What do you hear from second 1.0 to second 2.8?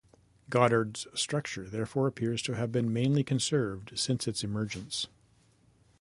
structure therefore appears to have